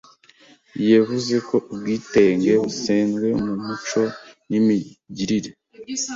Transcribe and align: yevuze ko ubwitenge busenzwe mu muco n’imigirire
yevuze 0.89 1.35
ko 1.47 1.55
ubwitenge 1.71 2.51
busenzwe 2.63 3.27
mu 3.43 3.53
muco 3.65 4.01
n’imigirire 4.49 5.51